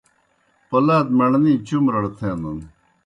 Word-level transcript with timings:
پولاد 0.69 1.07
مڑنے 1.17 1.53
چُمرڑ 1.67 2.03
تھینَن۔ 2.17 2.59